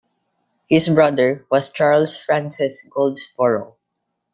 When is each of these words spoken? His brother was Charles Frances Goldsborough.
His 0.67 0.89
brother 0.89 1.45
was 1.51 1.69
Charles 1.69 2.17
Frances 2.17 2.89
Goldsborough. 2.89 3.75